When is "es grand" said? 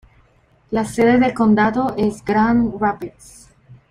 1.95-2.73